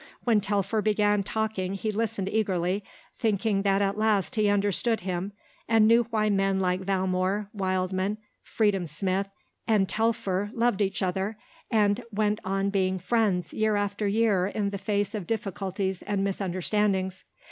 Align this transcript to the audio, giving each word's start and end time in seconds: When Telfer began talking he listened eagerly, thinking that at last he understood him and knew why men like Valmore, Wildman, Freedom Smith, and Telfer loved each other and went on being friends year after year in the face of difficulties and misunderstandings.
When 0.23 0.41
Telfer 0.41 0.81
began 0.81 1.21
talking 1.21 1.75
he 1.75 1.91
listened 1.91 2.27
eagerly, 2.27 2.83
thinking 3.19 3.61
that 3.61 3.83
at 3.83 3.99
last 3.99 4.33
he 4.33 4.49
understood 4.49 5.01
him 5.01 5.31
and 5.67 5.87
knew 5.87 6.07
why 6.09 6.27
men 6.27 6.59
like 6.59 6.81
Valmore, 6.81 7.49
Wildman, 7.53 8.17
Freedom 8.41 8.87
Smith, 8.87 9.29
and 9.67 9.87
Telfer 9.87 10.49
loved 10.55 10.81
each 10.81 11.03
other 11.03 11.37
and 11.69 12.03
went 12.11 12.39
on 12.43 12.71
being 12.71 12.97
friends 12.97 13.53
year 13.53 13.75
after 13.75 14.07
year 14.07 14.47
in 14.47 14.71
the 14.71 14.79
face 14.79 15.13
of 15.13 15.27
difficulties 15.27 16.01
and 16.01 16.23
misunderstandings. 16.23 17.23